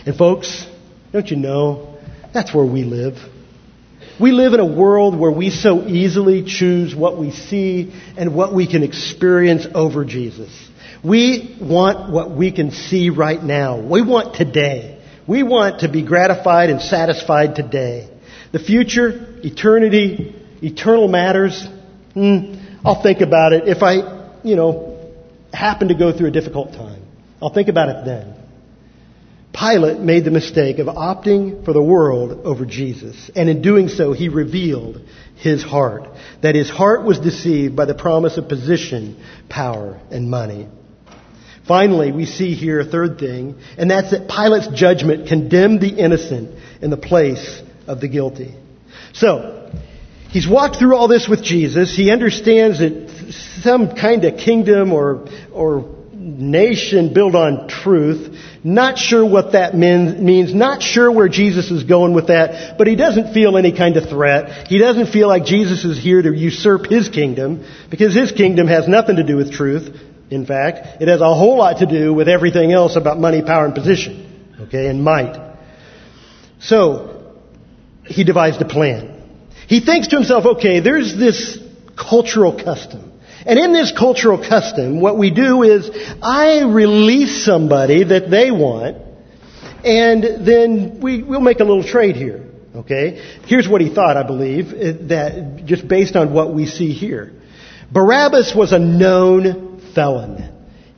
[0.06, 0.66] And folks,
[1.12, 1.98] don't you know,
[2.32, 3.18] that's where we live.
[4.20, 8.54] We live in a world where we so easily choose what we see and what
[8.54, 10.50] we can experience over Jesus.
[11.02, 13.80] We want what we can see right now.
[13.80, 15.02] We want today.
[15.26, 18.08] We want to be gratified and satisfied today.
[18.52, 21.66] The future, eternity, eternal matters,
[22.14, 25.12] hmm, I'll think about it if I, you know,
[25.52, 27.02] happen to go through a difficult time.
[27.40, 28.36] I'll think about it then.
[29.52, 33.30] Pilate made the mistake of opting for the world over Jesus.
[33.36, 35.02] And in doing so, he revealed
[35.36, 36.08] his heart.
[36.40, 40.68] That his heart was deceived by the promise of position, power, and money.
[41.68, 46.58] Finally, we see here a third thing, and that's that Pilate's judgment condemned the innocent
[46.80, 48.54] in the place of the guilty.
[49.12, 49.70] So,
[50.32, 51.94] he's walked through all this with Jesus.
[51.94, 58.36] He understands that some kind of kingdom or, or nation built on truth.
[58.64, 62.96] Not sure what that means, not sure where Jesus is going with that, but he
[62.96, 64.68] doesn't feel any kind of threat.
[64.68, 68.86] He doesn't feel like Jesus is here to usurp his kingdom, because his kingdom has
[68.88, 69.96] nothing to do with truth.
[70.30, 73.66] In fact, it has a whole lot to do with everything else about money, power,
[73.66, 74.54] and position.
[74.60, 75.56] Okay, and might.
[76.60, 77.34] So,
[78.04, 79.11] he devised a plan.
[79.68, 81.58] He thinks to himself, okay, there's this
[81.96, 83.12] cultural custom.
[83.44, 85.90] And in this cultural custom, what we do is
[86.22, 88.98] I release somebody that they want,
[89.84, 92.48] and then we, we'll make a little trade here.
[92.74, 93.20] Okay?
[93.46, 97.32] Here's what he thought, I believe, eh, that just based on what we see here.
[97.90, 100.51] Barabbas was a known felon.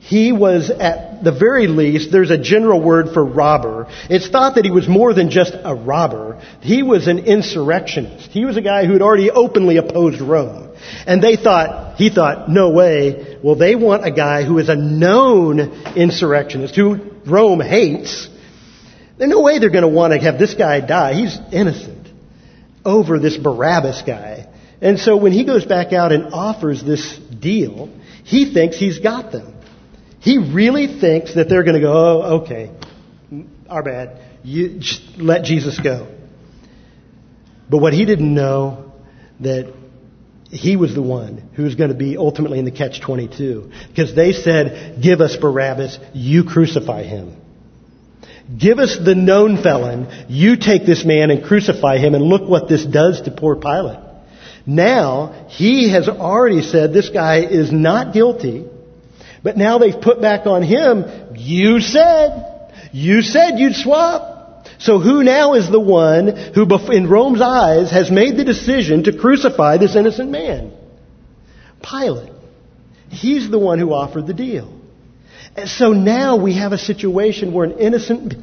[0.05, 3.87] He was, at the very least, there's a general word for robber.
[4.07, 6.39] It's thought that he was more than just a robber.
[6.61, 8.29] He was an insurrectionist.
[8.29, 10.75] He was a guy who had already openly opposed Rome.
[11.07, 13.39] And they thought, he thought, no way.
[13.43, 15.59] Well, they want a guy who is a known
[15.95, 18.29] insurrectionist, who Rome hates.
[19.17, 21.15] There's no way they're going to want to have this guy die.
[21.15, 22.09] He's innocent
[22.85, 24.49] over this Barabbas guy.
[24.81, 27.89] And so when he goes back out and offers this deal,
[28.23, 29.54] he thinks he's got them.
[30.25, 32.71] He really thinks that they're going to go, oh, okay,
[33.69, 34.19] our bad.
[34.43, 34.81] You
[35.17, 36.07] let Jesus go.
[37.69, 38.91] But what he didn't know
[39.41, 39.71] that
[40.49, 44.15] he was the one who was going to be ultimately in the catch 22 because
[44.15, 47.39] they said, give us Barabbas, you crucify him.
[48.57, 52.67] Give us the known felon, you take this man and crucify him and look what
[52.67, 53.99] this does to poor Pilate.
[54.65, 58.65] Now, he has already said this guy is not guilty,
[59.45, 64.65] but now they've put back on him, you said, you said you'd swap.
[64.79, 69.15] So who now is the one who, in Rome's eyes, has made the decision to
[69.15, 70.73] crucify this innocent man?
[71.79, 72.33] Pilate.
[73.09, 74.73] He's the one who offered the deal.
[75.55, 78.33] And so now we have a situation where an innocent,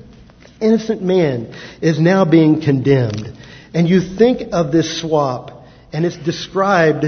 [0.60, 3.36] innocent man is now being condemned.
[3.74, 7.06] And you think of this swap, and it's described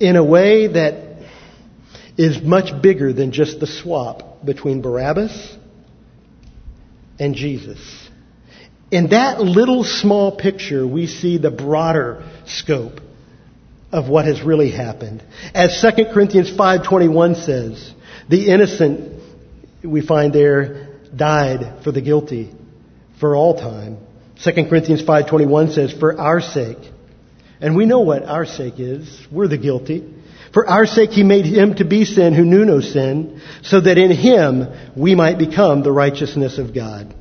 [0.00, 1.05] in a way that
[2.16, 5.56] is much bigger than just the swap between Barabbas
[7.18, 8.08] and Jesus.
[8.90, 13.00] In that little small picture, we see the broader scope
[13.92, 15.22] of what has really happened.
[15.54, 17.92] As 2 Corinthians 5:21 says,
[18.28, 19.22] the innocent
[19.82, 22.52] we find there died for the guilty
[23.20, 23.98] for all time.
[24.42, 26.78] 2 Corinthians 5:21 says for our sake.
[27.60, 29.26] And we know what our sake is.
[29.30, 30.04] We're the guilty.
[30.56, 33.98] For our sake he made him to be sin who knew no sin, so that
[33.98, 37.14] in him we might become the righteousness of God.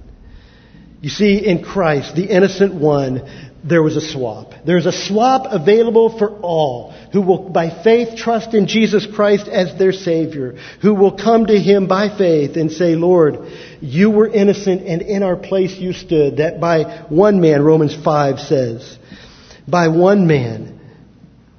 [1.01, 4.53] You see, in Christ, the innocent one, there was a swap.
[4.65, 9.77] There's a swap available for all who will by faith trust in Jesus Christ as
[9.77, 14.83] their Savior, who will come to Him by faith and say, Lord, you were innocent
[14.83, 16.37] and in our place you stood.
[16.37, 18.97] That by one man, Romans 5 says,
[19.67, 20.74] by one man,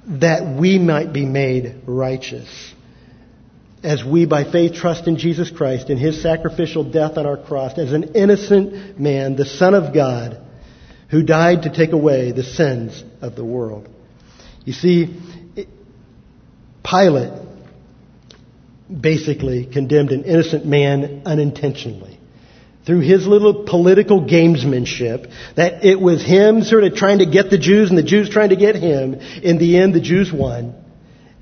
[0.07, 2.73] that we might be made righteous
[3.83, 7.77] as we by faith trust in Jesus Christ and His sacrificial death on our cross
[7.77, 10.41] as an innocent man, the Son of God,
[11.09, 13.87] who died to take away the sins of the world.
[14.65, 15.15] You see,
[16.83, 17.33] Pilate
[18.89, 22.16] basically condemned an innocent man unintentionally.
[22.87, 27.57] Through his little political gamesmanship, that it was him sort of trying to get the
[27.57, 29.15] Jews and the Jews trying to get him.
[29.43, 30.73] In the end, the Jews won.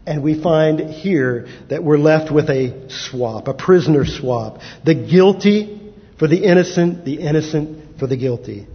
[0.08, 4.62] And we find here that we're left with a swap, a prisoner swap.
[4.86, 8.66] The guilty for the innocent, the innocent for the guilty.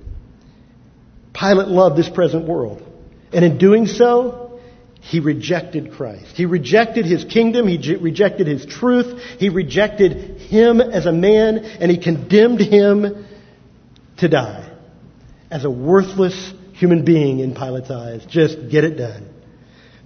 [1.35, 2.85] Pilate loved this present world.
[3.33, 4.40] And in doing so,
[5.01, 6.37] he rejected Christ.
[6.37, 7.67] He rejected his kingdom.
[7.67, 9.21] He rejected his truth.
[9.39, 13.27] He rejected him as a man and he condemned him
[14.19, 14.71] to die
[15.51, 18.25] as a worthless human being in Pilate's eyes.
[18.27, 19.29] Just get it done.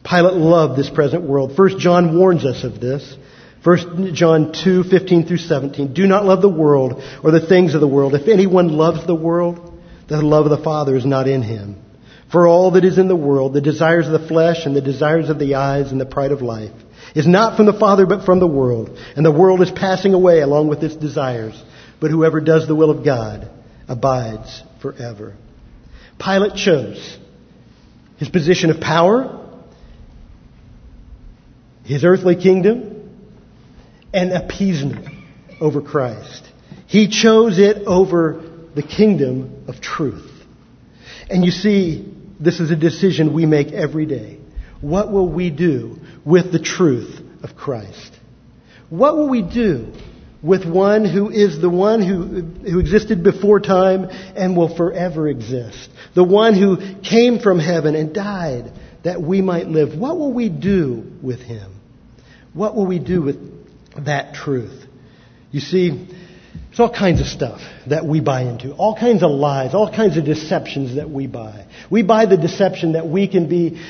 [0.04, 1.56] Pilate loved this present world.
[1.56, 3.16] First John warns us of this.
[3.62, 5.94] First John 2, 15 through 17.
[5.94, 8.14] Do not love the world or the things of the world.
[8.14, 9.72] If anyone loves the world,
[10.06, 11.83] the love of the Father is not in him.
[12.34, 15.30] For all that is in the world, the desires of the flesh and the desires
[15.30, 16.72] of the eyes and the pride of life,
[17.14, 18.98] is not from the Father but from the world.
[19.16, 21.54] And the world is passing away along with its desires.
[22.00, 23.48] But whoever does the will of God
[23.86, 25.36] abides forever.
[26.18, 27.18] Pilate chose
[28.18, 29.40] his position of power
[31.84, 32.90] his earthly kingdom,
[34.12, 35.06] and appeasement
[35.60, 36.42] over Christ.
[36.86, 38.42] He chose it over
[38.74, 40.30] the kingdom of truth.
[41.28, 44.38] And you see, this is a decision we make every day.
[44.80, 48.12] What will we do with the truth of Christ?
[48.90, 49.92] What will we do
[50.42, 54.04] with one who is the one who, who existed before time
[54.36, 55.88] and will forever exist?
[56.14, 58.72] The one who came from heaven and died
[59.04, 59.98] that we might live.
[59.98, 61.72] What will we do with him?
[62.52, 64.84] What will we do with that truth?
[65.50, 66.08] You see,
[66.74, 70.16] there's all kinds of stuff that we buy into, all kinds of lies, all kinds
[70.16, 71.66] of deceptions that we buy.
[71.88, 73.80] We buy the deception that we can be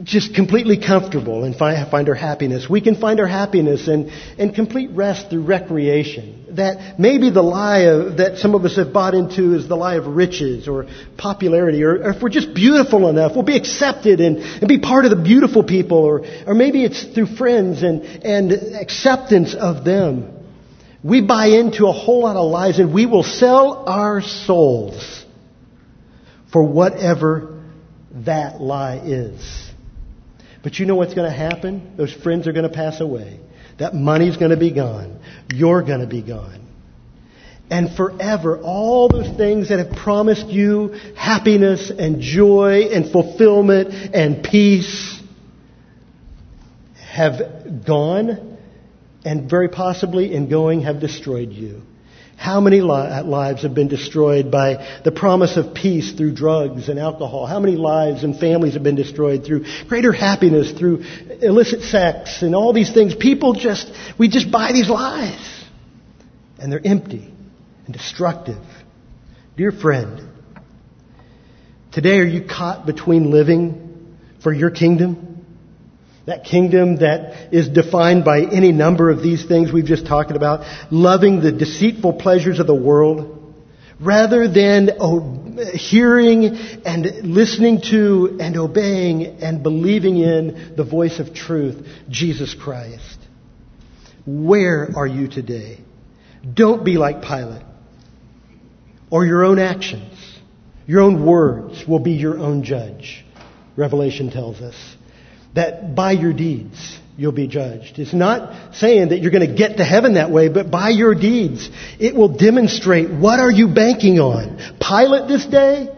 [0.00, 2.68] just completely comfortable and find, find our happiness.
[2.70, 6.54] We can find our happiness and, and complete rest through recreation.
[6.54, 9.96] That maybe the lie of, that some of us have bought into is the lie
[9.96, 10.86] of riches or
[11.18, 15.04] popularity, or, or if we're just beautiful enough, we'll be accepted and, and be part
[15.04, 20.33] of the beautiful people, or, or maybe it's through friends and, and acceptance of them.
[21.04, 25.26] We buy into a whole lot of lies and we will sell our souls
[26.50, 27.62] for whatever
[28.24, 29.70] that lie is.
[30.62, 31.94] But you know what's going to happen?
[31.98, 33.38] Those friends are going to pass away.
[33.78, 35.20] That money's going to be gone.
[35.52, 36.66] You're going to be gone.
[37.68, 44.42] And forever, all those things that have promised you happiness and joy and fulfillment and
[44.42, 45.20] peace
[46.96, 48.53] have gone
[49.24, 51.82] and very possibly in going have destroyed you.
[52.36, 57.46] How many lives have been destroyed by the promise of peace through drugs and alcohol?
[57.46, 61.04] How many lives and families have been destroyed through greater happiness, through
[61.40, 63.14] illicit sex and all these things?
[63.14, 65.64] People just, we just buy these lies.
[66.58, 67.32] And they're empty
[67.86, 68.62] and destructive.
[69.56, 70.28] Dear friend,
[71.92, 75.33] today are you caught between living for your kingdom?
[76.26, 80.64] That kingdom that is defined by any number of these things we've just talked about,
[80.90, 83.54] loving the deceitful pleasures of the world,
[84.00, 86.46] rather than oh, hearing
[86.84, 93.18] and listening to and obeying and believing in the voice of truth, Jesus Christ.
[94.26, 95.80] Where are you today?
[96.54, 97.62] Don't be like Pilate
[99.10, 100.12] or your own actions.
[100.86, 103.24] Your own words will be your own judge.
[103.76, 104.74] Revelation tells us
[105.54, 107.98] that by your deeds you'll be judged.
[107.98, 111.14] It's not saying that you're going to get to heaven that way, but by your
[111.14, 114.58] deeds it will demonstrate what are you banking on.
[114.80, 115.88] Pilate this day,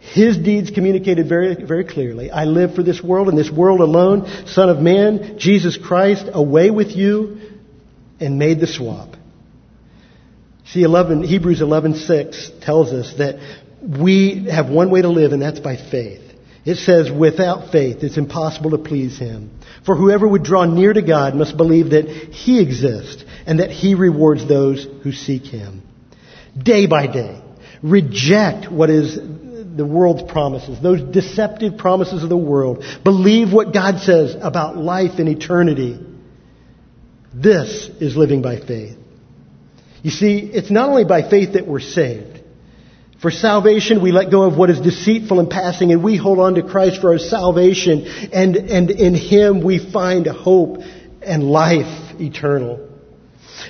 [0.00, 2.30] his deeds communicated very, very clearly.
[2.30, 4.26] I live for this world and this world alone.
[4.46, 7.38] Son of man, Jesus Christ, away with you,
[8.18, 9.16] and made the swap.
[10.66, 13.36] See, 11, Hebrews 11:6 tells us that
[13.82, 16.22] we have one way to live, and that's by faith.
[16.64, 19.50] It says, without faith, it's impossible to please Him.
[19.84, 23.94] For whoever would draw near to God must believe that He exists and that He
[23.94, 25.82] rewards those who seek Him.
[26.56, 27.42] Day by day,
[27.82, 32.84] reject what is the world's promises, those deceptive promises of the world.
[33.02, 35.98] Believe what God says about life and eternity.
[37.34, 38.96] This is living by faith.
[40.02, 42.31] You see, it's not only by faith that we're saved.
[43.22, 46.56] For salvation, we let go of what is deceitful and passing, and we hold on
[46.56, 50.78] to Christ for our salvation, and, and in Him we find hope
[51.22, 52.88] and life eternal.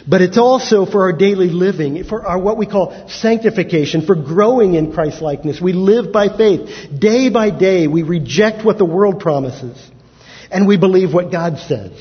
[0.08, 4.72] But it's also for our daily living, for our what we call sanctification, for growing
[4.72, 5.60] in Christ likeness.
[5.60, 6.88] We live by faith.
[6.98, 9.76] Day by day, we reject what the world promises,
[10.50, 11.92] and we believe what God says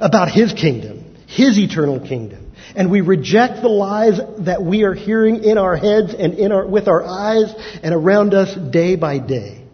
[0.00, 2.39] about His kingdom, His eternal kingdom.
[2.74, 6.66] And we reject the lies that we are hearing in our heads and in our,
[6.66, 7.52] with our eyes
[7.82, 9.64] and around us day by day.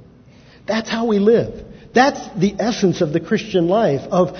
[0.66, 1.64] That's how we live.
[1.94, 4.36] That's the essence of the Christian life, of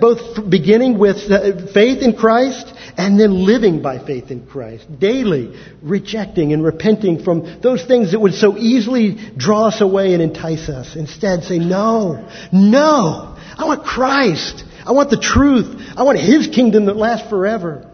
[0.00, 4.86] both beginning with uh, faith in Christ and then living by faith in Christ.
[5.00, 10.22] Daily rejecting and repenting from those things that would so easily draw us away and
[10.22, 10.94] entice us.
[10.94, 14.64] Instead say, no, no, I want Christ.
[14.86, 15.66] I want the truth.
[15.96, 17.90] I want His kingdom that lasts forever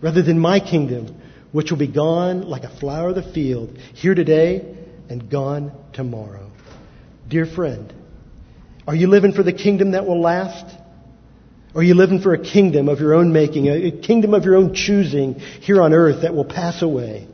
[0.00, 1.20] rather than my kingdom,
[1.52, 4.76] which will be gone like a flower of the field, here today
[5.10, 6.50] and gone tomorrow.
[7.28, 7.92] Dear friend,
[8.88, 10.64] are you living for the kingdom that will last?
[11.74, 14.56] Or are you living for a kingdom of your own making, a kingdom of your
[14.56, 17.28] own choosing here on earth that will pass away?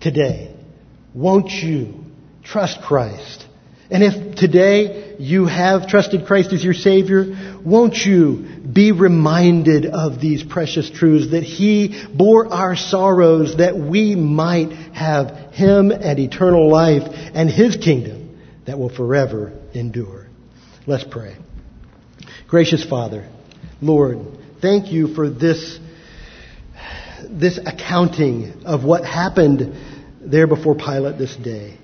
[0.00, 0.52] Today,
[1.14, 2.04] won't you
[2.42, 3.46] trust Christ?
[3.90, 10.20] And if today you have trusted Christ as your Savior, won't you be reminded of
[10.20, 16.70] these precious truths that He bore our sorrows that we might have Him and eternal
[16.70, 17.02] life
[17.34, 20.26] and His kingdom that will forever endure.
[20.86, 21.36] Let's pray.
[22.48, 23.28] Gracious Father,
[23.80, 24.18] Lord,
[24.60, 25.78] thank you for this,
[27.28, 29.74] this accounting of what happened
[30.20, 31.78] there before Pilate this day.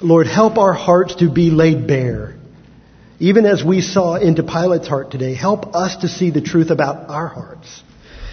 [0.00, 2.37] Lord, help our hearts to be laid bare.
[3.20, 7.08] Even as we saw into Pilate's heart today, help us to see the truth about
[7.10, 7.82] our hearts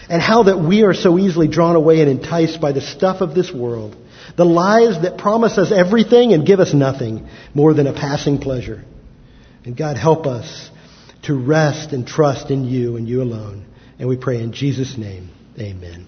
[0.10, 3.34] and how that we are so easily drawn away and enticed by the stuff of
[3.34, 3.96] this world,
[4.38, 8.84] the lies that promise us everything and give us nothing more than a passing pleasure.
[9.64, 10.70] And God, help us
[11.24, 13.66] to rest and trust in you and you alone.
[13.98, 16.04] And we pray in Jesus' name, amen.